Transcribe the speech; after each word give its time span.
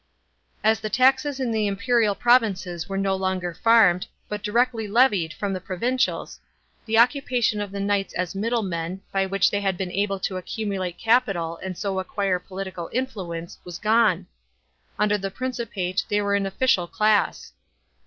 As 0.63 0.79
the 0.79 0.89
taxes 0.89 1.39
in 1.39 1.51
the 1.51 1.67
imperial 1.67 2.15
provinces 2.15 2.89
were 2.89 2.97
no 2.97 3.15
longer 3.15 3.53
farmed, 3.53 4.07
but 4.27 4.41
directly 4.41 4.87
levied 4.87 5.31
from 5.31 5.53
the 5.53 5.61
pro 5.61 5.77
vincials, 5.77 6.39
the 6.87 6.97
occupation 6.97 7.61
of 7.61 7.71
the 7.71 7.79
knights 7.79 8.15
as 8.15 8.33
middlemen, 8.33 9.01
by 9.11 9.27
which 9.27 9.51
they 9.51 9.61
had 9.61 9.77
been 9.77 9.91
able 9.91 10.17
to 10.21 10.37
accumulate 10.37 10.97
capital 10.97 11.57
and 11.57 11.77
so 11.77 11.99
acquire 11.99 12.39
political 12.39 12.89
influence, 12.91 13.59
was 13.63 13.77
gone. 13.77 14.25
Under 14.97 15.19
the 15.19 15.29
Principate 15.29 16.03
they 16.09 16.17
are 16.19 16.33
an 16.33 16.47
official 16.47 16.87
class. 16.87 17.53